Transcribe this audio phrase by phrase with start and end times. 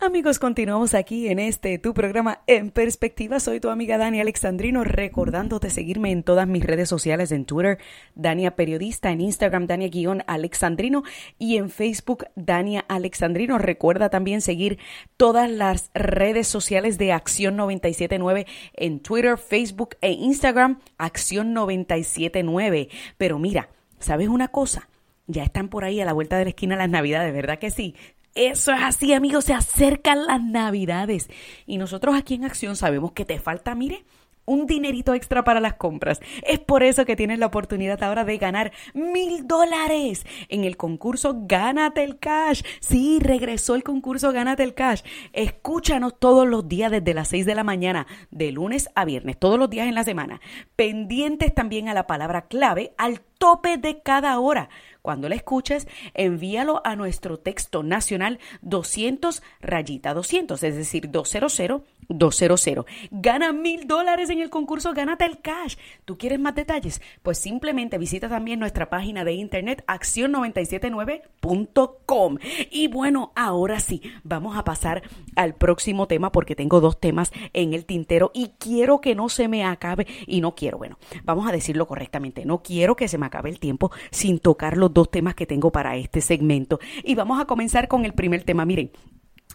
[0.00, 3.40] Amigos, continuamos aquí en este tu programa En Perspectiva.
[3.40, 7.78] Soy tu amiga Dani Alexandrino, recordándote seguirme en todas mis redes sociales, en Twitter,
[8.14, 11.02] Dania Periodista, en Instagram, Dania-Alexandrino
[11.36, 13.58] y en Facebook, Dania Alexandrino.
[13.58, 14.78] Recuerda también seguir
[15.16, 22.88] todas las redes sociales de Acción 979 en Twitter, Facebook e Instagram, Acción 979.
[23.16, 23.68] Pero mira,
[23.98, 24.88] ¿sabes una cosa?
[25.26, 27.96] Ya están por ahí a la vuelta de la esquina las navidades, ¿verdad que sí?
[28.38, 31.28] Eso es así, amigos, se acercan las navidades.
[31.66, 34.04] Y nosotros aquí en Acción sabemos que te falta, mire,
[34.44, 36.20] un dinerito extra para las compras.
[36.46, 41.34] Es por eso que tienes la oportunidad ahora de ganar mil dólares en el concurso
[41.46, 42.62] Gánate el Cash.
[42.78, 45.02] Sí, regresó el concurso Gánate el Cash.
[45.32, 49.58] Escúchanos todos los días desde las 6 de la mañana, de lunes a viernes, todos
[49.58, 50.40] los días en la semana.
[50.76, 54.68] Pendientes también a la palabra clave al tope de cada hora.
[55.02, 62.86] Cuando la escuches, envíalo a nuestro texto nacional 200 rayita 200, es decir, 200 200.
[63.10, 65.76] Gana mil dólares en el concurso Gánate el Cash.
[66.04, 67.02] ¿Tú quieres más detalles?
[67.22, 72.38] Pues simplemente visita también nuestra página de internet acción979.com.
[72.70, 75.02] Y bueno, ahora sí, vamos a pasar
[75.36, 79.48] al próximo tema porque tengo dos temas en el tintero y quiero que no se
[79.48, 80.06] me acabe.
[80.26, 83.60] Y no quiero, bueno, vamos a decirlo correctamente, no quiero que se me acabe el
[83.60, 86.78] tiempo sin tocar dos temas que tengo para este segmento.
[87.04, 88.64] Y vamos a comenzar con el primer tema.
[88.64, 88.90] Miren,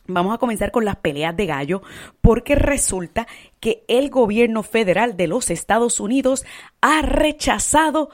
[0.05, 1.81] Vamos a comenzar con las peleas de gallo
[2.19, 3.25] porque resulta
[3.61, 6.45] que el gobierno federal de los Estados Unidos
[6.81, 8.09] ha rechazado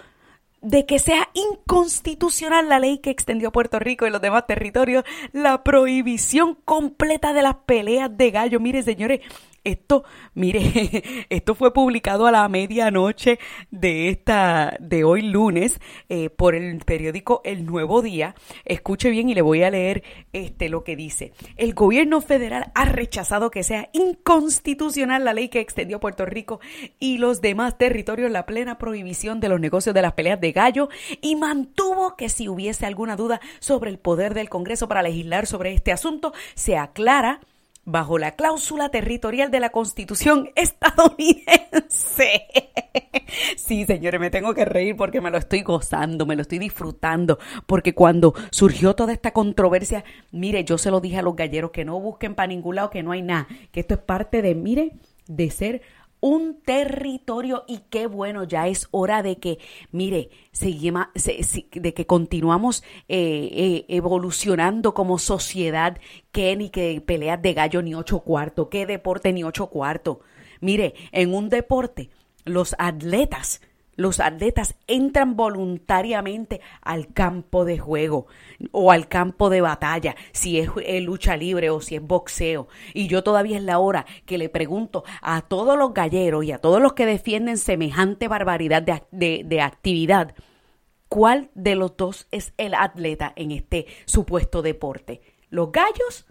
[0.62, 5.04] de que sea inconstitucional la ley que extendió a Puerto Rico y los demás territorios
[5.32, 8.60] la prohibición completa de las peleas de gallo.
[8.60, 9.22] Mire, señores,
[9.64, 13.40] esto, mire, esto fue publicado a la medianoche
[13.72, 15.80] de esta, de hoy lunes,
[16.10, 18.36] eh, por el periódico El Nuevo Día.
[18.66, 21.34] Escuche bien y le voy a leer este lo que dice.
[21.58, 26.60] El gobierno federal ha rechazado que sea inconstitucional la ley que extendió Puerto Rico
[27.00, 30.90] y los demás territorios la plena prohibición de los negocios de las peleas de gallo
[31.22, 35.74] y mantuvo que si hubiese alguna duda sobre el poder del Congreso para legislar sobre
[35.74, 37.40] este asunto, se aclara
[37.92, 42.46] bajo la cláusula territorial de la Constitución estadounidense.
[43.58, 47.38] Sí, señores, me tengo que reír porque me lo estoy gozando, me lo estoy disfrutando,
[47.68, 51.86] porque cuando surgió toda esta controversia, mire, yo se lo dije a los galleros que
[51.86, 54.94] no busquen para ningún lado, que no hay nada, que esto es parte de, mire,
[55.28, 55.82] de ser
[56.22, 59.60] un territorio y qué bueno, ya es hora de que,
[59.92, 65.98] mire, de que continuamos eh, eh, evolucionando como sociedad,
[66.32, 70.18] que ni que peleas de gallo ni ocho cuartos, que deporte ni ocho cuartos.
[70.62, 72.10] Mire, en un deporte,
[72.44, 73.62] los atletas
[74.00, 78.28] los atletas entran voluntariamente al campo de juego
[78.72, 82.70] o al campo de batalla, si es eh, lucha libre o si es boxeo.
[82.94, 86.60] Y yo todavía es la hora que le pregunto a todos los galleros y a
[86.60, 90.34] todos los que defienden semejante barbaridad de, actividad,
[91.10, 95.20] ¿cuál de los dos es el atleta en este supuesto deporte?
[95.50, 96.26] ¿Los gallos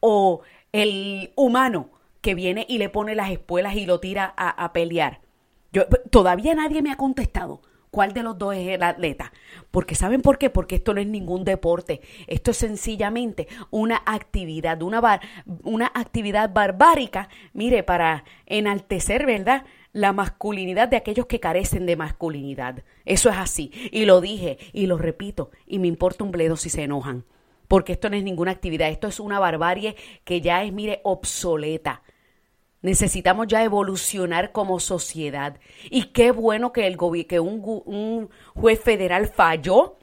[0.00, 0.40] o
[0.72, 1.90] el humano
[2.20, 5.25] que viene y le pone las espuelas y lo tira a pelear?
[6.10, 7.60] Todavía nadie me ha contestado
[7.96, 9.32] cuál de los dos es el atleta.
[9.70, 10.50] Porque ¿saben por qué?
[10.50, 12.02] Porque esto no es ningún deporte.
[12.26, 15.20] Esto es sencillamente una actividad, una,
[15.62, 19.64] una actividad barbárica, mire, para enaltecer, ¿verdad?
[19.94, 22.82] La masculinidad de aquellos que carecen de masculinidad.
[23.06, 23.70] Eso es así.
[23.90, 27.24] Y lo dije y lo repito y me importa un bledo si se enojan.
[27.66, 32.02] Porque esto no es ninguna actividad, esto es una barbarie que ya es, mire, obsoleta.
[32.86, 35.58] Necesitamos ya evolucionar como sociedad.
[35.90, 39.96] Y qué bueno que, el que un, un juez federal falló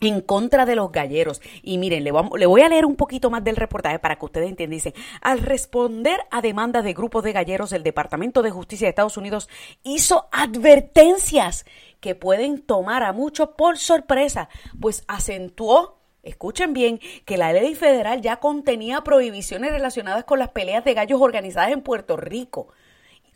[0.00, 1.42] en contra de los galleros.
[1.62, 4.80] Y miren, le, voy a leer un poquito más del reportaje para que ustedes entiendan.
[5.20, 9.50] Al responder a demandas de grupos de galleros, el Departamento de Justicia de Estados Unidos
[9.82, 11.66] hizo advertencias
[12.00, 14.48] que pueden tomar a muchos por sorpresa,
[14.80, 20.84] pues acentuó Escuchen bien que la ley federal ya contenía prohibiciones relacionadas con las peleas
[20.84, 22.68] de gallos organizadas en Puerto Rico,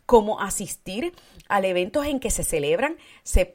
[0.05, 1.13] como asistir
[1.49, 2.97] a eventos en que se celebran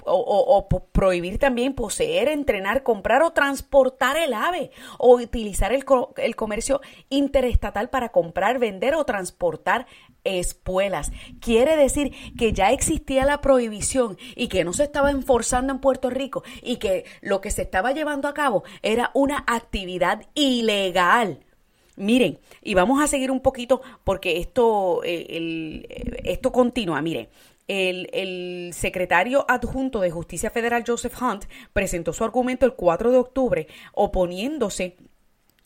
[0.04, 5.84] o, prohibir también poseer, entrenar, comprar o transportar el ave o utilizar el,
[6.16, 9.86] el comercio interestatal para comprar, vender o transportar
[10.24, 11.12] espuelas.
[11.40, 16.10] Quiere decir que ya existía la prohibición y que no se estaba enforzando en Puerto
[16.10, 21.40] Rico y que lo que se estaba llevando a cabo era una actividad ilegal.
[21.96, 25.86] Miren, y vamos a seguir un poquito porque esto, eh, el,
[26.24, 27.00] esto continúa.
[27.02, 27.28] Miren,
[27.68, 33.18] el, el, secretario adjunto de Justicia Federal, Joseph Hunt, presentó su argumento el 4 de
[33.18, 34.96] octubre oponiéndose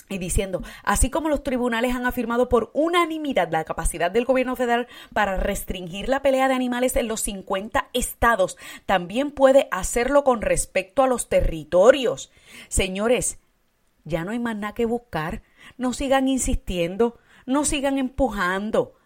[0.08, 4.88] y diciendo, así como los tribunales han afirmado por unanimidad la capacidad del gobierno federal
[5.12, 8.56] para restringir la pelea de animales en los 50 estados,
[8.86, 12.30] también puede hacerlo con respecto a los territorios.
[12.68, 13.38] Señores,
[14.04, 15.42] ya no hay más nada que buscar.
[15.76, 18.97] No sigan insistiendo, no sigan empujando.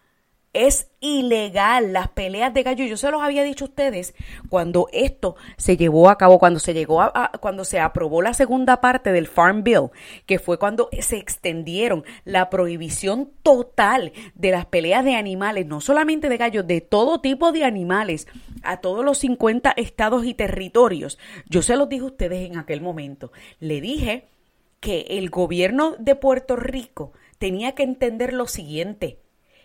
[0.53, 2.85] Es ilegal las peleas de gallo.
[2.85, 4.13] Yo se los había dicho a ustedes
[4.49, 8.79] cuando esto se llevó a cabo, cuando se llegó a, cuando se aprobó la segunda
[8.79, 9.89] parte del Farm Bill,
[10.27, 16.29] que fue cuando se extendieron la prohibición total de las peleas de animales, no solamente
[16.29, 18.27] de gallos, de todo tipo de animales,
[18.61, 21.17] a todos los 50 estados y territorios.
[21.49, 23.31] Yo se los dije a ustedes en aquel momento.
[23.59, 24.27] Le dije
[24.79, 29.22] que el gobierno de Puerto Rico tenía que entender lo siguiente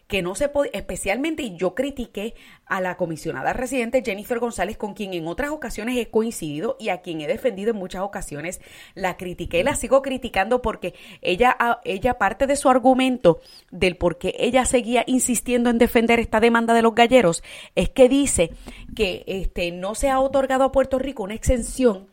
[0.08, 2.34] que no se podía, especialmente yo critiqué
[2.64, 7.02] a la comisionada residente Jennifer González, con quien en otras ocasiones he coincidido y a
[7.02, 8.60] quien he defendido en muchas ocasiones.
[8.94, 13.40] La critiqué, la sigo criticando porque ella, ella parte de su argumento
[13.70, 17.44] del por qué ella seguía insistiendo en defender esta demanda de los galleros,
[17.74, 18.50] es que dice
[18.96, 22.08] que este, no se ha otorgado a Puerto Rico una exención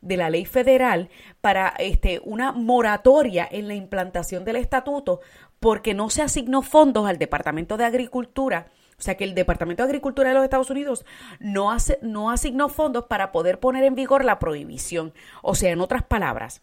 [0.00, 1.10] de la ley federal
[1.40, 5.20] para este, una moratoria en la implantación del estatuto
[5.60, 8.72] porque no se asignó fondos al Departamento de Agricultura.
[8.98, 11.06] O sea que el Departamento de Agricultura de los Estados Unidos
[11.38, 15.14] no, hace, no asignó fondos para poder poner en vigor la prohibición.
[15.42, 16.60] O sea, en otras palabras,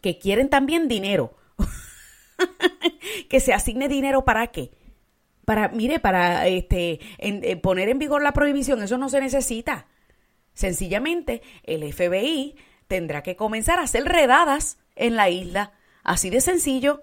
[0.00, 1.36] que quieren también dinero.
[3.28, 4.72] que se asigne dinero para qué?
[5.44, 9.86] Para, mire, para este, en, poner en vigor la prohibición, eso no se necesita.
[10.54, 12.56] Sencillamente, el FBI
[12.88, 15.72] tendrá que comenzar a hacer redadas en la isla.
[16.02, 17.02] Así de sencillo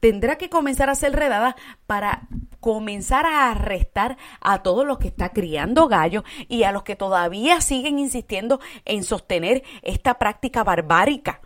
[0.00, 1.56] tendrá que comenzar a ser redada
[1.86, 2.28] para
[2.60, 7.60] comenzar a arrestar a todos los que está criando gallos y a los que todavía
[7.60, 11.40] siguen insistiendo en sostener esta práctica barbárica.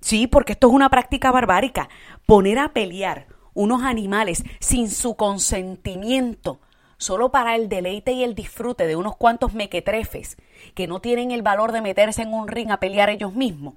[0.00, 1.88] Sí, porque esto es una práctica barbárica.
[2.26, 6.60] Poner a pelear unos animales sin su consentimiento,
[6.96, 10.36] solo para el deleite y el disfrute de unos cuantos mequetrefes
[10.74, 13.74] que no tienen el valor de meterse en un ring a pelear ellos mismos.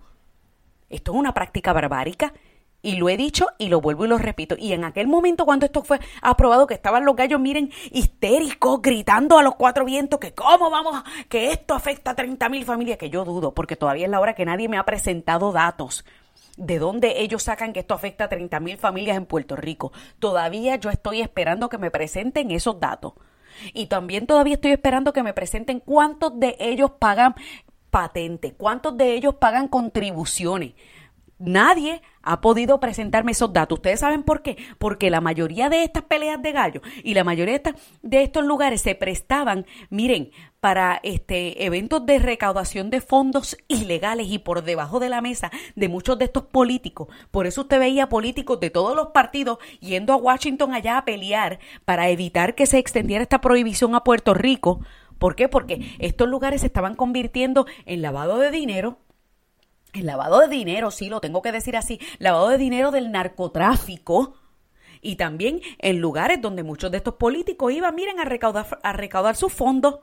[0.89, 2.33] Esto es una práctica barbárica
[2.81, 4.55] y lo he dicho y lo vuelvo y lo repito.
[4.57, 9.37] Y en aquel momento cuando esto fue aprobado, que estaban los gallos, miren, histéricos, gritando
[9.37, 13.09] a los cuatro vientos que cómo vamos, que esto afecta a 30 mil familias, que
[13.09, 16.05] yo dudo, porque todavía es la hora que nadie me ha presentado datos
[16.57, 19.91] de dónde ellos sacan que esto afecta a 30 mil familias en Puerto Rico.
[20.19, 23.13] Todavía yo estoy esperando que me presenten esos datos.
[23.73, 27.35] Y también todavía estoy esperando que me presenten cuántos de ellos pagan
[27.89, 30.73] patente, cuántos de ellos pagan contribuciones
[31.41, 33.79] nadie ha podido presentarme esos datos.
[33.79, 34.57] ¿Ustedes saben por qué?
[34.77, 37.61] Porque la mayoría de estas peleas de gallo y la mayoría
[38.01, 44.37] de, estos lugares se prestaban, miren, para este eventos de recaudación de fondos ilegales y
[44.39, 47.07] por debajo de la mesa de muchos de estos políticos.
[47.31, 51.59] Por eso usted veía políticos de todos los partidos yendo a Washington allá a pelear
[51.85, 54.81] para evitar que se extendiera esta prohibición a Puerto Rico.
[55.17, 55.47] ¿Por qué?
[55.47, 58.97] Porque estos lugares se estaban convirtiendo en lavado de dinero,
[59.93, 64.35] el lavado de dinero, sí, lo tengo que decir así, lavado de dinero del narcotráfico
[65.01, 69.35] y también en lugares donde muchos de estos políticos iban, miren, a recaudar, a recaudar
[69.35, 69.99] sus fondos.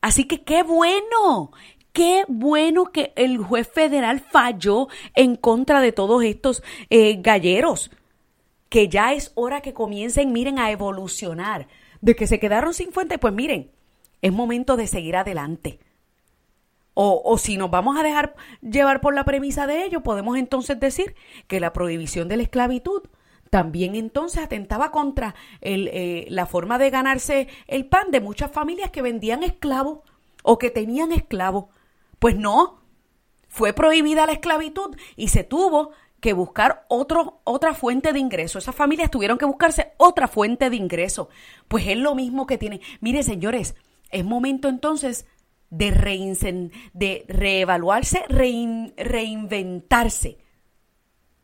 [0.00, 1.52] Así que qué bueno,
[1.92, 7.90] qué bueno que el juez federal falló en contra de todos estos eh, galleros,
[8.68, 11.68] que ya es hora que comiencen, miren, a evolucionar.
[12.02, 13.72] De que se quedaron sin fuente, pues miren,
[14.20, 15.80] es momento de seguir adelante.
[16.98, 21.14] O, si nos vamos a dejar llevar por la premisa de ello, podemos entonces decir
[21.46, 23.02] que la prohibición de la esclavitud
[23.50, 29.02] también entonces atentaba contra eh, la forma de ganarse el pan de muchas familias que
[29.02, 29.98] vendían esclavos
[30.42, 31.66] o que tenían esclavos.
[32.18, 32.80] Pues no,
[33.46, 38.58] fue prohibida la esclavitud y se tuvo que buscar otro, otra fuente de ingreso.
[38.58, 41.28] Esas familias tuvieron que buscarse otra fuente de ingreso.
[41.68, 42.80] Pues es lo mismo que tienen.
[43.00, 43.74] Mire, señores,
[44.10, 45.26] es momento entonces
[45.76, 50.38] de, de reevaluarse, reinventarse.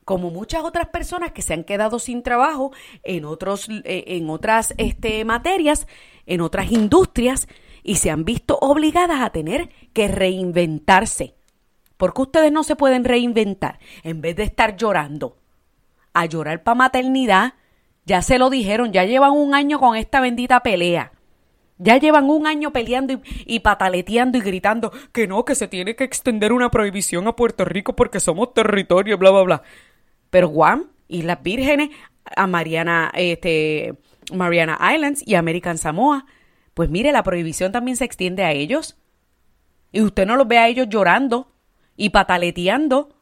[0.05, 2.73] Como muchas otras personas que se han quedado sin trabajo
[3.05, 5.87] en, otros, eh, en otras este, materias,
[6.27, 7.49] en otras industrias,
[7.85, 11.35] y se han visto obligadas a tener que reinventarse.
[11.97, 13.79] porque ustedes no se pueden reinventar?
[14.03, 15.37] En vez de estar llorando,
[16.15, 17.55] a llorar para maternidad,
[18.05, 21.13] ya se lo dijeron, ya llevan un año con esta bendita pelea.
[21.79, 26.05] Ya llevan un año peleando y, pataleteando y gritando que no, que se tiene que
[26.05, 29.63] extender una prohibición a Puerto Rico porque somos territorio, bla, bla, bla.
[30.31, 31.91] Pero Juan, Islas Vírgenes,
[32.37, 33.95] a Mariana, este,
[34.33, 36.27] Mariana Islands y American Samoa.
[36.75, 38.97] Pues mire, la prohibición también se extiende a ellos.
[39.93, 41.53] Y usted no los ve a ellos llorando
[41.97, 43.15] y pataleteando.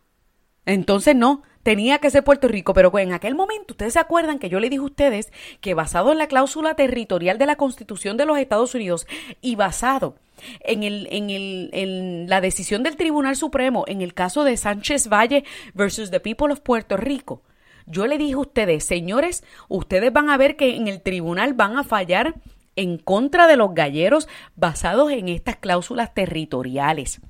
[0.66, 4.48] Entonces no, tenía que ser Puerto Rico, pero en aquel momento ustedes se acuerdan que
[4.48, 8.26] yo le dije a ustedes que basado en la cláusula territorial de la Constitución de
[8.26, 9.06] los Estados Unidos
[9.40, 10.16] y basado
[10.60, 15.08] en, el, en, el, en la decisión del Tribunal Supremo en el caso de Sánchez
[15.08, 17.42] Valle versus the People of Puerto Rico,
[17.86, 21.76] yo le dije a ustedes, señores, ustedes van a ver que en el tribunal van
[21.76, 22.34] a fallar
[22.76, 27.20] en contra de los galleros basados en estas cláusulas territoriales.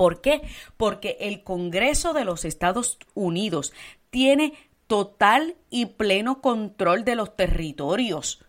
[0.00, 0.40] ¿Por qué?
[0.78, 3.74] Porque el Congreso de los Estados Unidos
[4.08, 4.54] tiene
[4.86, 8.42] total y pleno control de los territorios.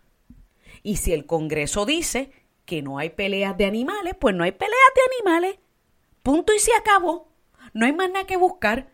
[0.82, 2.32] Y si el Congreso dice
[2.64, 5.60] que no hay peleas de animales, pues no hay peleas de animales.
[6.24, 7.28] Punto y se acabó.
[7.74, 8.91] No hay más nada que buscar.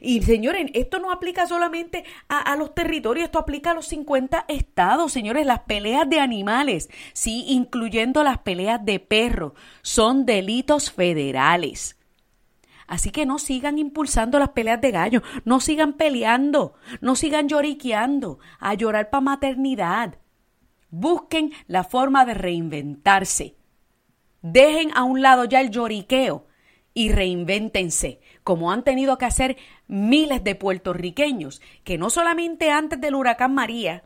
[0.00, 5.12] Y señores, esto no aplica solamente a, los territorios, esto aplica a los 50 estados,
[5.12, 5.46] señores.
[5.46, 9.52] Las peleas de animales, sí, incluyendo las peleas de perros,
[9.82, 11.96] son delitos federales.
[12.86, 18.38] Así que no sigan impulsando las peleas de gallo, no sigan peleando, no sigan lloriqueando,
[18.58, 20.16] a llorar para maternidad.
[20.90, 23.56] Busquen la forma de reinventarse.
[24.40, 26.47] Dejen a un lado ya el lloriqueo
[26.98, 33.14] y reinvéntense, como han tenido que hacer miles de puertorriqueños, que no solamente antes del
[33.14, 34.02] huracán María,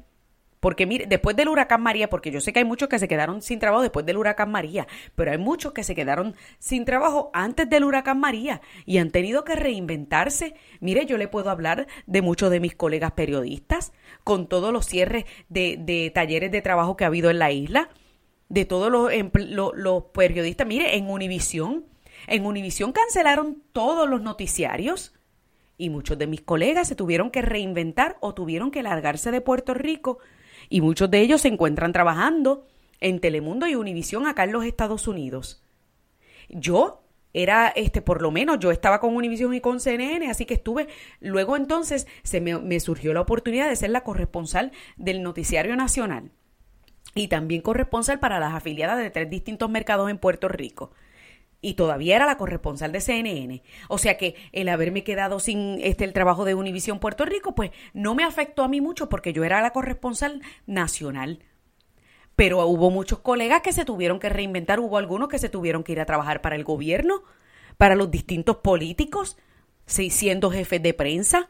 [0.60, 3.40] porque mire, después del huracán María, porque yo sé que hay muchos que se quedaron
[3.40, 7.66] sin trabajo después del huracán María, pero hay muchos que se quedaron sin trabajo antes
[7.70, 10.52] del huracán María y han tenido que reinventarse.
[10.80, 15.24] Mire, yo le puedo hablar de muchos de mis colegas periodistas, con todos los cierres
[15.48, 17.88] de, de talleres de trabajo que ha habido en la isla,
[18.50, 19.10] de todos los,
[19.74, 20.66] los periodistas.
[20.66, 21.86] Mire, en Univisión,
[22.26, 25.14] en Univisión cancelaron todos los noticiarios
[25.78, 29.74] y muchos de mis colegas se tuvieron que reinventar o tuvieron que largarse de Puerto
[29.74, 30.18] Rico
[30.68, 32.66] y muchos de ellos se encuentran trabajando
[33.00, 35.62] en Telemundo y Univisión acá en los Estados Unidos.
[36.48, 37.02] Yo
[37.34, 40.88] era, este, por lo menos yo estaba con Univisión y con CNN, así que estuve,
[41.20, 46.30] luego entonces se me surgió la oportunidad de ser la corresponsal del Noticiario Nacional
[47.14, 50.92] y también corresponsal para las afiliadas de tres distintos mercados en Puerto Rico
[51.62, 53.62] y todavía era la corresponsal de CNN.
[53.88, 57.70] O sea que el haberme quedado sin este el trabajo de Univisión Puerto Rico, pues
[57.94, 61.38] no me afectó a mí mucho porque yo era la corresponsal nacional.
[62.34, 65.92] Pero hubo muchos colegas que se tuvieron que reinventar, hubo algunos que se tuvieron que
[65.92, 67.22] ir a trabajar para el gobierno,
[67.78, 69.38] para los distintos políticos,
[69.86, 71.48] siendo jefes de prensa.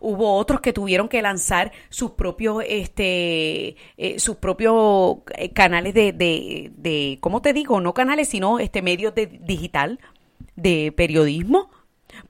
[0.00, 6.12] Hubo otros que tuvieron que lanzar sus propios, este, eh, sus propios eh, canales de,
[6.12, 7.80] de, de, ¿cómo te digo?
[7.80, 10.00] No canales, sino este medios de digital
[10.56, 11.70] de periodismo.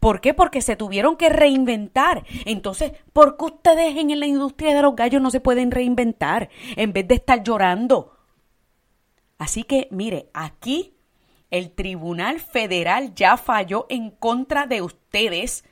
[0.01, 0.35] ¿Por qué?
[0.35, 2.25] Porque se tuvieron que reinventar.
[2.47, 6.93] Entonces, ¿por qué ustedes en la industria de los gallos no se pueden reinventar en
[6.93, 8.13] vez de estar llorando?
[9.39, 10.95] Así que, mire, aquí
[11.51, 15.65] el Tribunal Federal ya falló en contra de ustedes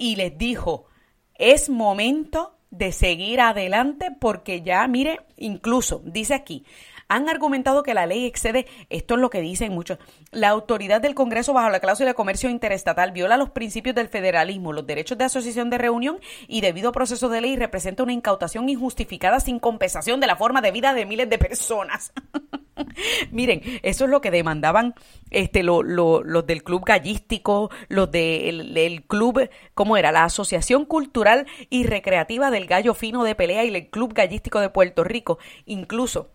[0.00, 0.86] y les dijo,
[1.34, 6.64] es momento de seguir adelante porque ya, mire, incluso dice aquí,
[7.10, 9.98] han argumentado que la ley excede, esto es lo que dicen muchos,
[10.30, 14.72] la autoridad del Congreso bajo la cláusula de comercio interestatal viola los principios del federalismo,
[14.72, 19.40] los derechos de asociación de reunión y debido proceso de ley representa una incautación injustificada
[19.40, 22.12] sin compensación de la forma de vida de miles de personas.
[23.32, 24.94] Miren, eso es lo que demandaban
[25.30, 30.12] este, lo, los del club gallístico, los del club, ¿cómo era?
[30.12, 34.70] La Asociación Cultural y Recreativa del Gallo Fino de Pelea y el Club Gallístico de
[34.70, 35.38] Puerto Rico.
[35.66, 36.30] Incluso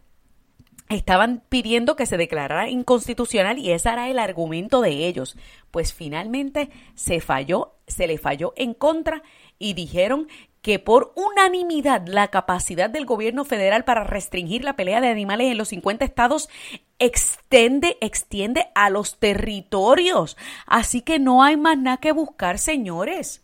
[0.89, 5.35] estaban pidiendo que se declarara inconstitucional y ese era el argumento de ellos.
[5.71, 9.23] Pues finalmente se falló, se le falló en contra
[9.57, 10.27] y dijeron
[10.61, 15.57] que por unanimidad la capacidad del gobierno federal para restringir la pelea de animales en
[15.57, 16.49] los 50 estados
[16.97, 20.37] extiende, extiende a los territorios.
[20.65, 23.43] Así que no hay más nada que buscar, señores.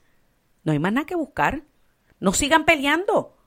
[0.64, 1.62] No hay más nada que buscar.
[2.20, 3.38] No sigan peleando.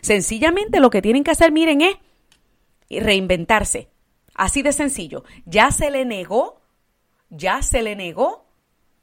[0.00, 1.96] Sencillamente lo que tienen que hacer, miren, es
[2.90, 3.88] reinventarse.
[4.34, 5.24] Así de sencillo.
[5.44, 6.60] Ya se le negó,
[7.28, 8.46] ya se le negó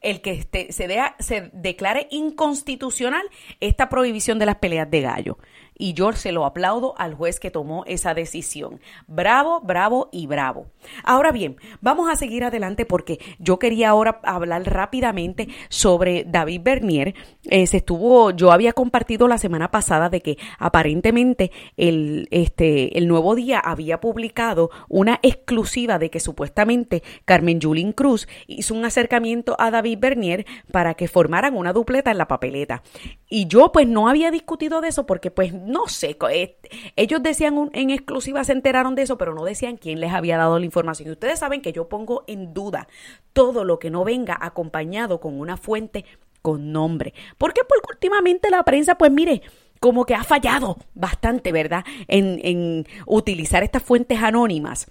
[0.02, 0.88] el que este, se,
[1.20, 3.24] se declare inconstitucional
[3.60, 5.38] esta prohibición de las peleas de gallo.
[5.78, 8.80] Y yo se lo aplaudo al juez que tomó esa decisión.
[9.08, 10.68] Bravo, bravo y bravo.
[11.04, 17.16] Ahora bien, vamos a seguir adelante porque yo quería ahora hablar rápidamente sobre David Bernier.
[17.44, 23.08] Eh, se estuvo, yo había compartido la semana pasada de que aparentemente el, este, el
[23.08, 29.56] Nuevo Día había publicado una exclusiva de que supuestamente Carmen Yulín Cruz hizo un acercamiento
[29.60, 32.84] a David Bernier para que formaran una dupleta en la papeleta.
[33.30, 36.58] Y yo pues no había discutido de eso porque pues no sé, eh,
[36.96, 40.60] ellos decían en exclusiva, se enteraron de eso, pero no decían quién les había dado
[40.60, 41.10] la información.
[41.10, 42.88] Y ustedes saben que yo pongo en duda
[43.34, 46.06] todo lo que no venga acompañado con una fuente
[46.42, 47.14] con nombre.
[47.38, 47.62] ¿Por qué?
[47.68, 49.42] Porque últimamente la prensa, pues mire,
[49.80, 51.84] como que ha fallado bastante, ¿verdad?
[52.08, 54.88] En, en utilizar estas fuentes anónimas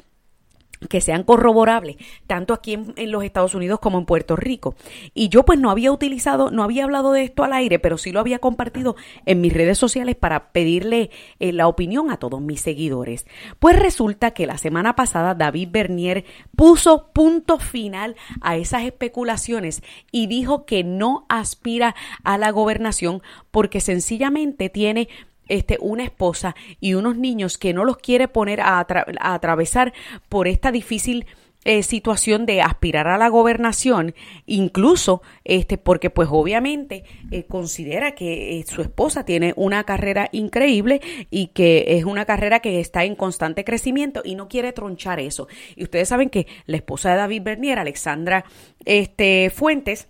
[0.89, 4.75] que sean corroborables, tanto aquí en, los Estados Unidos como en Puerto Rico.
[5.15, 8.13] Y yo pues no había utilizado, no había hablado de esto al aire, pero sí
[8.13, 11.11] lo había compartido en mis redes sociales para pedirle
[11.41, 13.27] eh, la opinión a todos mis seguidores.
[13.59, 16.25] Pues resulta que la semana pasada David Bernier
[16.57, 23.81] puso punto final a esas especulaciones y dijo que no aspira a la gobernación porque
[23.81, 25.09] sencillamente tiene
[25.49, 28.87] este, una esposa y unos niños que no los quiere poner a,
[29.21, 29.93] atravesar
[30.29, 31.27] por esta difícil
[31.67, 38.59] eh, situación de aspirar a la gobernación, incluso este, porque pues obviamente eh, considera que
[38.59, 43.15] eh, su esposa tiene una carrera increíble y que es una carrera que está en
[43.15, 45.49] constante crecimiento y no quiere tronchar eso.
[45.75, 48.45] Y ustedes saben que la esposa de David Bernier, Alexandra
[48.85, 50.09] este, Fuentes,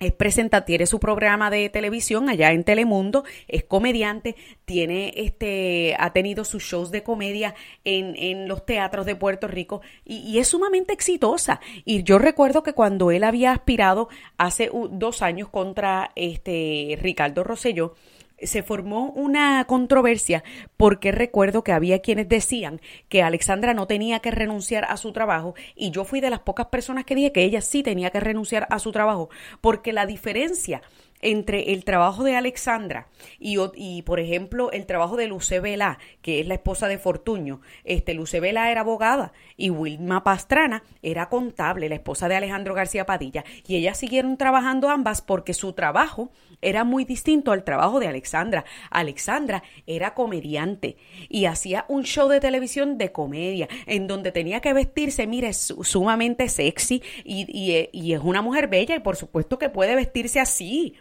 [0.00, 6.12] es presenta, tiene su programa de televisión allá en Telemundo, es comediante, tiene este, ha
[6.12, 10.92] tenido sus shows de comedia en, en los teatros de Puerto Rico y, es sumamente
[10.92, 11.60] exitosa.
[11.84, 17.94] Y yo recuerdo que cuando él había aspirado hace dos años contra este Ricardo Rosselló,
[18.42, 20.42] se formó una controversia
[20.76, 25.54] porque recuerdo que había quienes decían que Alexandra no tenía que renunciar a su trabajo
[25.74, 28.66] y yo fui de las pocas personas que dije que ella sí tenía que renunciar
[28.70, 30.82] a su trabajo porque la diferencia
[31.20, 36.46] entre el trabajo de Alexandra y, por ejemplo, el trabajo de Luce Vela, que es
[36.46, 37.60] la esposa de Fortuño.
[37.84, 43.06] Este, Luce Vela era abogada y Wilma Pastrana era contable, la esposa de Alejandro García
[43.06, 43.44] Padilla.
[43.66, 46.30] Y ellas siguieron trabajando ambas porque su trabajo
[46.60, 48.64] era muy distinto al trabajo de Alexandra.
[48.90, 50.96] Alexandra era comediante
[51.28, 56.48] y hacía un show de televisión de comedia en donde tenía que vestirse, mire, sumamente
[56.48, 60.94] sexy y, y, y es una mujer bella y por supuesto que puede vestirse así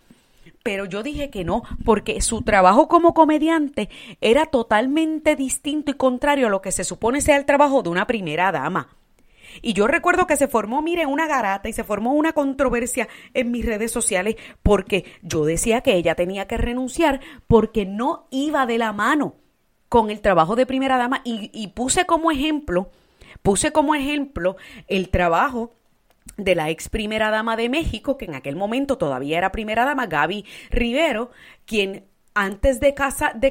[0.63, 3.89] pero yo dije que no, porque su trabajo como comediante
[4.21, 8.07] era totalmente distinto y contrario a lo que se supone sea el trabajo de una
[8.07, 8.87] primera dama.
[9.61, 13.51] Y yo recuerdo que se formó, mire, una garata y se formó una controversia en
[13.51, 18.77] mis redes sociales porque yo decía que ella tenía que renunciar porque no iba de
[18.77, 19.35] la mano
[19.89, 22.89] con el trabajo de primera dama y, puse como ejemplo,
[23.43, 24.55] puse como ejemplo
[24.87, 25.71] el trabajo
[26.37, 30.07] de la ex primera dama de México, que en aquel momento todavía era primera dama,
[30.07, 31.31] Gaby Rivero,
[31.65, 32.93] quien antes de,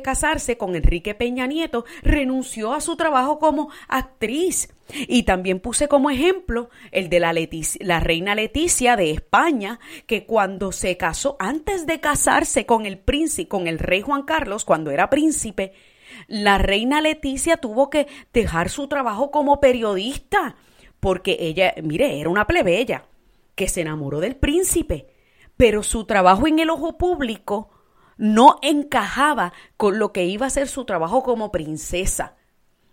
[0.02, 4.74] casarse con Enrique Peña Nieto, renunció a su trabajo como actriz.
[5.08, 7.32] Y también puse como ejemplo el de la,
[7.80, 13.02] la reina Leticia de España, que cuando se casó, antes de casarse con el
[13.48, 15.72] con el rey Juan Carlos, cuando era príncipe,
[16.26, 20.56] la reina Leticia tuvo que dejar su trabajo como periodista
[21.02, 23.06] porque ella, mire, era una plebeya
[23.56, 25.08] que se enamoró del príncipe,
[25.56, 27.70] pero su trabajo en el ojo público
[28.18, 32.36] no encajaba con lo que iba a ser su trabajo como princesa.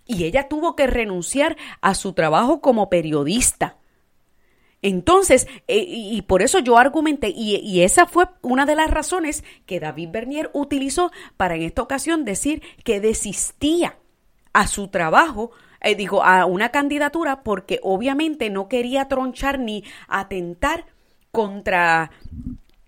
[0.07, 3.77] Y ella tuvo que renunciar a su trabajo como periodista.
[4.81, 9.43] Entonces, eh, y por eso yo argumenté, y, y, esa fue una de las razones
[9.67, 13.99] que David Bernier utilizó para en esta ocasión decir que desistía
[14.51, 20.85] a su trabajo eh, digo, a una candidatura porque obviamente no quería tronchar ni atentar
[21.31, 22.11] contra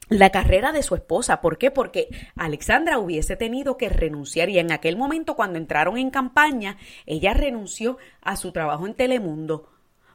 [0.10, 1.40] la carrera de su esposa.
[1.40, 1.72] ¿Por qué?
[1.72, 7.34] Porque Alexandra hubiese tenido que renunciar y en aquel momento cuando entraron en campaña, ella
[7.34, 9.70] renunció a su trabajo en Telemundo.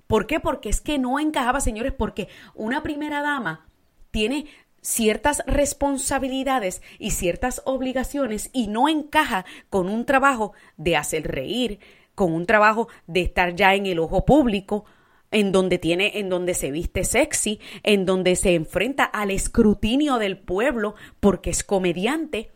[0.07, 0.39] ¿Por qué?
[0.39, 3.67] Porque es que no encajaba, señores, porque una primera dama
[4.11, 4.47] tiene
[4.83, 11.81] ciertas responsabilidades y ciertas obligaciones y no encaja con un trabajo de hacer reír,
[12.17, 14.85] con un trabajo de estar ya en el ojo público,
[15.31, 20.39] en donde tiene, en donde se viste sexy, en donde se enfrenta al escrutinio del
[20.39, 22.51] pueblo porque es comediante.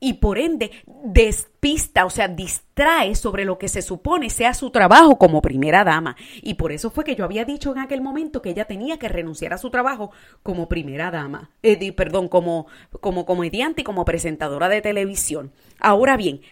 [0.00, 0.70] y por ende
[1.04, 6.16] despista, o sea, distrae sobre lo que se supone sea su trabajo como primera dama.
[6.40, 9.08] Y por eso fue que yo había dicho en aquel momento que ella tenía que
[9.08, 10.12] renunciar a su trabajo
[10.44, 12.66] como primera dama, eh, perdón, como,
[13.00, 15.52] como comediante y como presentadora de televisión.
[15.80, 16.42] Ahora bien,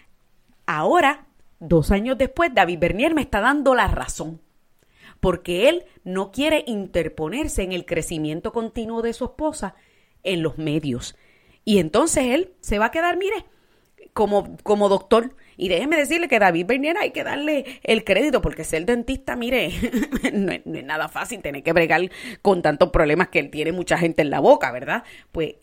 [0.66, 1.25] ahora,
[1.60, 4.40] dos años después, David Bernier me está dando la razón
[5.20, 9.74] porque él no quiere interponerse en el crecimiento continuo de su esposa
[10.22, 11.16] en los medios.
[11.64, 13.44] Y entonces él se va a quedar, mire,
[14.12, 15.34] como, como doctor.
[15.56, 19.72] Y déjeme decirle que David Bernier hay que darle el crédito, porque ser dentista, mire,
[20.32, 22.02] no es, no es, nada fácil tener que bregar
[22.42, 25.02] con tantos problemas que él tiene mucha gente en la boca, ¿verdad?
[25.32, 25.54] Pues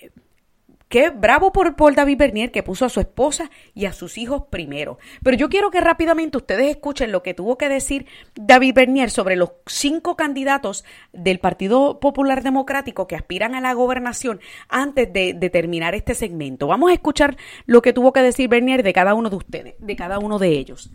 [0.93, 4.43] Qué bravo por, por, David Bernier que puso a su esposa y a sus hijos
[4.51, 4.99] primero.
[5.23, 9.36] Pero yo quiero que rápidamente ustedes escuchen lo que tuvo que decir David Bernier sobre
[9.36, 15.95] los cinco candidatos del Partido Popular Democrático que aspiran a la gobernación antes de, terminar
[15.95, 16.67] este segmento.
[16.67, 19.95] Vamos a escuchar lo que tuvo que decir Bernier de cada uno de ustedes, de
[19.95, 20.91] cada uno de ellos.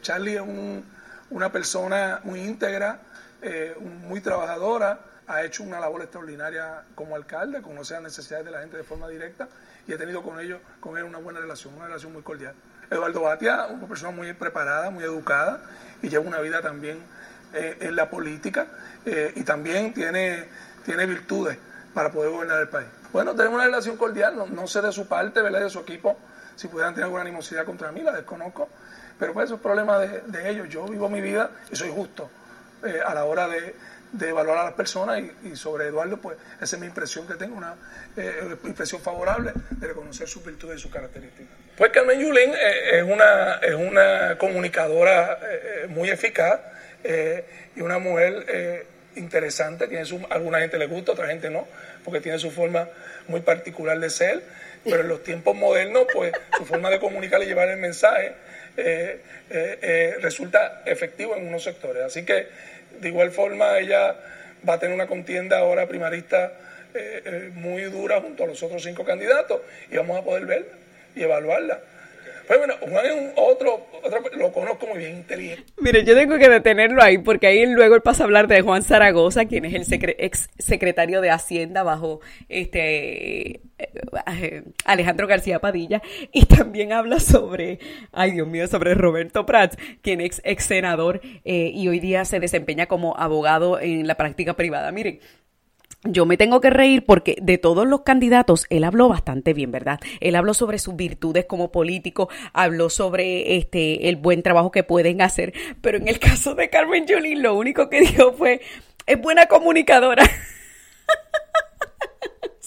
[0.00, 0.82] Charlie es un,
[1.28, 3.02] una persona muy íntegra,
[3.42, 3.74] eh,
[4.08, 8.76] muy trabajadora ha hecho una labor extraordinaria como alcalde, conoce las necesidades de la gente
[8.76, 9.48] de forma directa
[9.86, 12.52] y he tenido con ellos, con él una buena relación, una relación muy cordial.
[12.90, 15.60] Eduardo Batia, una persona muy preparada, muy educada
[16.02, 16.98] y lleva una vida también
[17.54, 18.66] eh, en la política
[19.06, 20.48] eh, y también tiene,
[20.84, 21.56] tiene virtudes
[21.94, 22.88] para poder gobernar el país.
[23.12, 25.60] Bueno, tenemos una relación cordial, no, no sé de su parte, ¿verdad?
[25.60, 26.18] de su equipo,
[26.56, 28.68] si pudieran tener alguna animosidad contra mí, la desconozco,
[29.16, 30.68] pero pues eso es problema de, ellos.
[30.68, 32.28] Yo vivo mi vida y soy justo
[32.84, 33.76] eh, a la hora de,
[34.12, 37.34] de evaluar a las personas y, y, sobre Eduardo, pues esa es mi impresión que
[37.34, 37.76] tengo, una
[38.16, 41.54] eh, impresión favorable de reconocer sus virtudes y sus características.
[41.76, 46.60] Pues Carmen Yulín eh, es, una, es una comunicadora eh, muy eficaz
[47.74, 51.66] y una mujer interesante, tiene su, alguna gente le gusta, otra gente no,
[52.04, 52.90] porque tiene su forma
[53.26, 54.42] muy particular de ser,
[54.84, 58.34] pero en los tiempos modernos, pues su forma de comunicar y llevar el mensaje
[60.20, 62.02] resulta efectivo en unos sectores.
[62.02, 62.48] Así que
[62.98, 64.16] de igual forma, ella
[64.68, 66.52] va a tener una contienda ahora primarista
[66.94, 70.72] eh, eh, muy dura junto a los otros cinco candidatos y vamos a poder verla
[71.14, 71.80] y evaluarla.
[72.58, 75.72] Bueno, Juan es otro, otro, lo conozco muy bien, inteligente.
[75.80, 78.82] Mire, yo tengo que detenerlo ahí porque ahí luego él pasa a hablar de Juan
[78.82, 86.46] Zaragoza, quien es el ex secretario de Hacienda bajo este eh, Alejandro García Padilla y
[86.46, 87.78] también habla sobre,
[88.12, 92.40] ay Dios mío, sobre Roberto Prats, quien es ex senador eh, y hoy día se
[92.40, 94.90] desempeña como abogado en la práctica privada.
[94.90, 95.20] Miren,
[96.04, 100.00] yo me tengo que reír porque de todos los candidatos él habló bastante bien, ¿verdad?
[100.20, 105.20] Él habló sobre sus virtudes como político, habló sobre este el buen trabajo que pueden
[105.20, 108.60] hacer, pero en el caso de Carmen Yulín lo único que dijo fue
[109.06, 110.24] es buena comunicadora.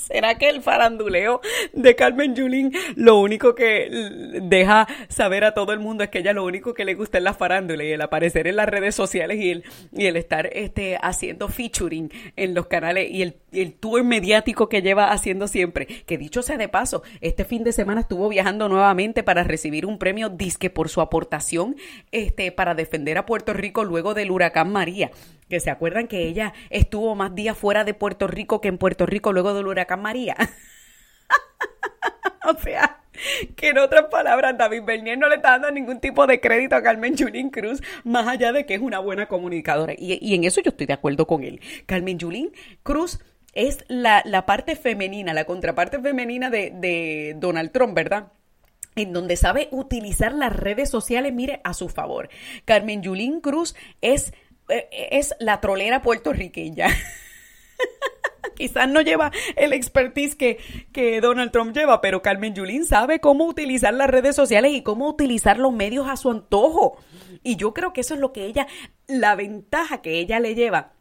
[0.03, 1.39] ¿Será que el faranduleo
[1.71, 3.89] de Carmen Yulín lo único que
[4.41, 7.23] deja saber a todo el mundo es que ella lo único que le gusta es
[7.23, 9.63] la farándula y el aparecer en las redes sociales y el,
[9.93, 14.81] y el estar este, haciendo featuring en los canales y el, el tour mediático que
[14.81, 15.85] lleva haciendo siempre?
[15.85, 19.97] Que dicho sea de paso, este fin de semana estuvo viajando nuevamente para recibir un
[19.99, 21.77] premio disque por su aportación
[22.11, 25.11] este, para defender a Puerto Rico luego del huracán María
[25.49, 29.05] que se acuerdan que ella estuvo más días fuera de Puerto Rico que en Puerto
[29.05, 30.35] Rico luego del huracán María.
[32.45, 33.01] o sea,
[33.55, 36.83] que en otras palabras, David Bernier no le está dando ningún tipo de crédito a
[36.83, 39.93] Carmen Yulín Cruz, más allá de que es una buena comunicadora.
[39.97, 41.61] Y, y en eso yo estoy de acuerdo con él.
[41.85, 42.51] Carmen Yulín
[42.83, 43.19] Cruz
[43.53, 48.31] es la, la parte femenina, la contraparte femenina de, de Donald Trump, ¿verdad?
[48.95, 52.29] en donde sabe utilizar las redes sociales, mire, a su favor.
[52.65, 54.33] Carmen Yulín Cruz es
[54.91, 56.87] es la trolera puertorriqueña.
[58.55, 60.59] Quizás no lleva el expertise que,
[60.91, 65.09] que, Donald Trump lleva, pero Carmen Yulín sabe cómo utilizar las redes sociales y cómo
[65.09, 66.97] utilizar los medios a su antojo.
[67.41, 68.67] Y yo creo que eso es lo que ella,
[69.07, 70.93] la ventaja que ella le lleva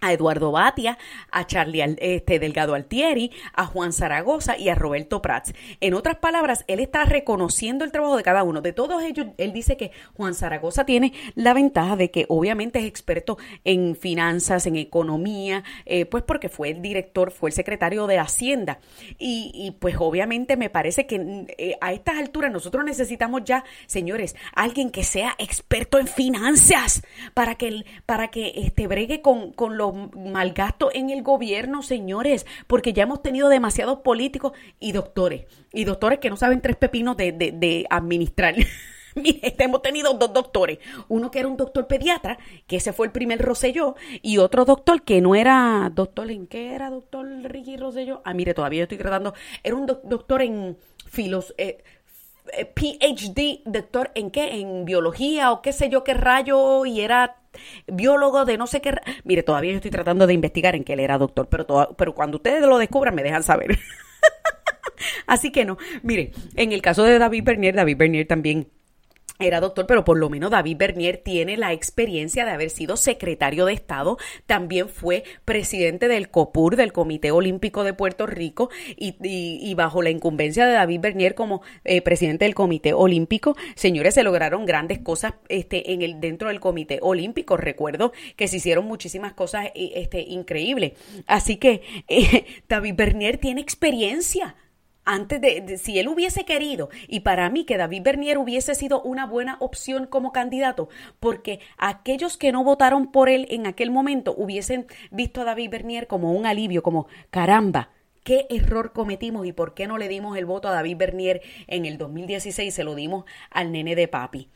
[0.00, 0.98] a Eduardo Batia,
[1.30, 5.54] a Charlie este, Delgado Altieri, a Juan Zaragoza y a Roberto Prats.
[5.80, 8.60] En otras palabras, él está reconociendo el trabajo de cada uno.
[8.60, 12.84] De todos ellos, él dice que Juan Zaragoza tiene la ventaja de que obviamente es
[12.84, 18.18] experto en finanzas, en economía, eh, pues porque fue el director, fue el secretario de
[18.18, 18.78] Hacienda.
[19.18, 24.90] Y, pues obviamente me parece que eh, a estas alturas nosotros necesitamos ya, señores, alguien
[24.90, 27.02] que sea experto en finanzas
[27.34, 32.92] para que, para que este, bregue con, con los malgasto en el gobierno, señores, porque
[32.92, 37.32] ya hemos tenido demasiados políticos y doctores, y doctores que no saben tres pepinos de,
[37.32, 38.54] de, de administrar.
[39.14, 40.78] Mire, hemos tenido dos doctores.
[41.08, 45.02] Uno que era un doctor pediatra, que ese fue el primer Rosselló, y otro doctor
[45.02, 48.22] que no era doctor, ¿en qué era doctor Ricky Rosselló?
[48.24, 49.34] Ah, mire, todavía estoy tratando.
[49.62, 51.82] Era un doctor en filos, eh,
[52.52, 57.36] eh, PhD, doctor en qué, en biología o qué sé yo qué rayo, y era
[57.86, 58.94] biólogo de no sé qué.
[59.24, 62.62] Mire, todavía estoy tratando de investigar en qué él era doctor, pero, pero cuando ustedes
[62.62, 63.78] lo descubran me dejan saber.
[65.26, 68.68] Así que no, mire, en el caso de David Bernier, David Bernier también
[69.38, 73.66] era doctor, pero por lo menos David Bernier tiene la experiencia de haber sido secretario
[73.66, 80.02] de Estado, también fue presidente del COPUR, del Comité Olímpico de Puerto Rico, y, bajo
[80.02, 84.98] la incumbencia de David Bernier como eh, presidente del Comité Olímpico, señores, se lograron grandes
[84.98, 87.56] cosas este, en el, dentro del Comité Olímpico.
[87.56, 90.92] Recuerdo que se hicieron muchísimas cosas este, increíbles.
[91.26, 94.56] Así que eh, David Bernier tiene experiencia
[95.08, 99.24] antes de, si él hubiese querido, y para mí que David Bernier hubiese sido una
[99.24, 104.86] buena opción como candidato, porque aquellos que no votaron por él en aquel momento hubiesen
[105.10, 107.88] visto a David Bernier como un alivio, como caramba,
[108.22, 111.86] qué error cometimos y por qué no le dimos el voto a David Bernier en
[111.86, 114.50] el 2016, se lo dimos al nene de papi.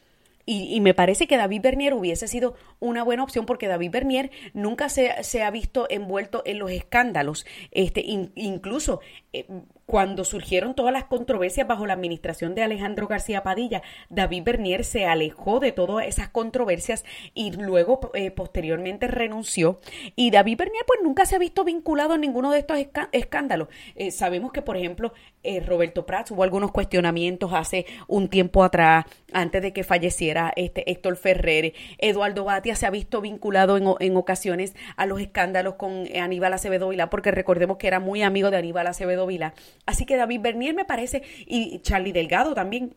[0.44, 4.88] Y, me parece que David Bernier hubiese sido una buena opción porque David Bernier nunca
[4.88, 7.46] se, se ha visto envuelto en los escándalos.
[7.70, 9.00] Este, incluso
[9.32, 9.46] eh,
[9.86, 15.06] cuando surgieron todas las controversias bajo la administración de Alejandro García Padilla, David Bernier se
[15.06, 19.80] alejó de todas esas controversias y luego eh, posteriormente renunció.
[20.16, 22.78] Y David Bernier pues nunca se ha visto vinculado a ninguno de estos
[23.12, 23.68] escándalos.
[23.94, 29.04] Eh, sabemos que, por ejemplo, eh, Roberto Prats hubo algunos cuestionamientos hace un tiempo atrás,
[29.32, 31.74] antes de que falleciera este Héctor Ferrer.
[31.98, 36.88] Eduardo Batia se ha visto vinculado en, en ocasiones a los escándalos con Aníbal Acevedo
[36.88, 39.54] Vila, porque recordemos que era muy amigo de Aníbal Acevedo Vila.
[39.86, 42.94] Así que David Bernier me parece, y Charlie Delgado también,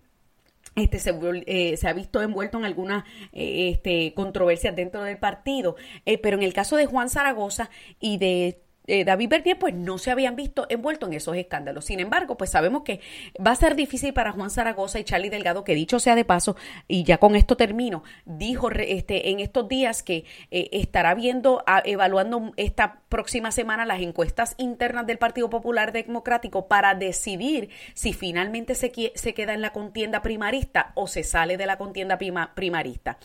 [0.75, 5.75] este, se, eh, ha visto envuelto en algunas eh, este, controversias dentro del partido.
[6.05, 10.11] Eh, pero en el caso de Juan Zaragoza y de David Bernier pues no se
[10.11, 11.85] habían visto envueltos en esos escándalos.
[11.85, 12.99] Sin embargo, pues sabemos que
[13.43, 16.55] va a ser difícil para Juan Zaragoza y Charlie Delgado, que dicho sea de paso,
[16.87, 23.01] y ya con esto termino, dijo este, en estos días que estará viendo, evaluando esta
[23.15, 29.33] próxima semana las encuestas internas del Partido Popular Democrático para decidir si finalmente se, se
[29.33, 33.17] queda en la contienda primarista o se sale de la contienda primarista.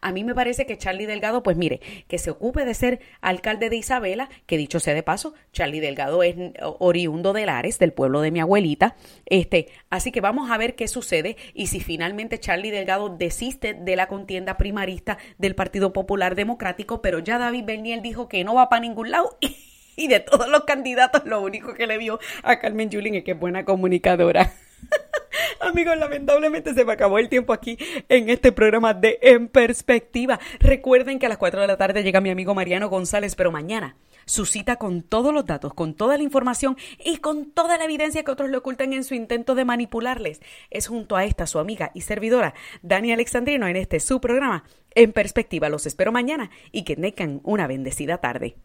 [0.00, 3.68] A mí me parece que Charlie Delgado, pues mire, que se ocupe de ser alcalde
[3.68, 6.36] de Isabela, que dicho sea de paso, Charlie Delgado es
[6.78, 8.96] oriundo de Lares, del pueblo de mi abuelita.
[9.26, 13.96] Este, así que vamos a ver qué sucede y si finalmente Charlie Delgado desiste de
[13.96, 18.68] la contienda primarista del Partido Popular Democrático, pero ya David Bernier dijo que no va
[18.68, 19.33] para ningún lado.
[19.96, 23.32] Y de todos los candidatos, lo único que le vio a Carmen Yulín es que
[23.32, 24.52] es buena comunicadora.
[25.60, 30.40] Amigos, lamentablemente se me acabó el tiempo aquí en este programa de En Perspectiva.
[30.58, 33.96] Recuerden que a las 4 de la tarde llega mi amigo Mariano González, pero mañana
[34.26, 38.24] su cita con todos los datos, con toda la información y con toda la evidencia
[38.24, 40.40] que otros le ocultan en su intento de manipularles.
[40.70, 45.12] Es junto a esta su amiga y servidora, Dani Alexandrino, en este su programa En
[45.12, 45.68] Perspectiva.
[45.68, 48.56] Los espero mañana y que tengan una bendecida tarde.